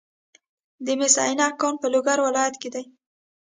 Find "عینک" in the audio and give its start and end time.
1.23-1.53